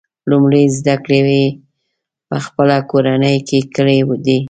لومړۍ 0.29 0.65
زده 0.79 0.95
کړې 1.05 1.21
یې 1.35 1.45
په 2.29 2.37
خپله 2.45 2.77
کورنۍ 2.91 3.37
کې 3.47 3.59
کړي 3.75 3.99
دي. 4.25 4.37